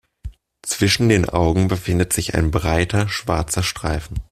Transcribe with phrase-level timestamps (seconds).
[0.63, 4.19] Zwischen den Augen befindet sich ein breiter, schwarzer Streifen.